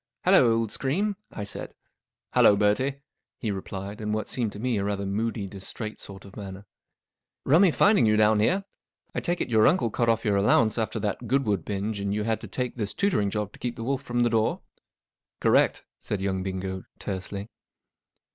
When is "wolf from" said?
13.83-14.21